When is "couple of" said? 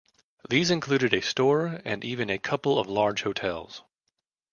2.39-2.87